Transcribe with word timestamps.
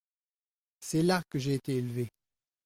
C’est 0.79 1.03
là 1.03 1.21
que 1.29 1.37
j’ai 1.37 1.53
été 1.53 1.75
élevé… 1.77 2.09